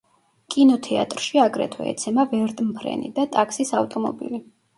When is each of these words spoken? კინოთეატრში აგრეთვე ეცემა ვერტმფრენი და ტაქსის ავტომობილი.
კინოთეატრში 0.53 1.41
აგრეთვე 1.43 1.85
ეცემა 1.91 2.25
ვერტმფრენი 2.33 3.13
და 3.21 3.27
ტაქსის 3.37 3.75
ავტომობილი. 3.83 4.43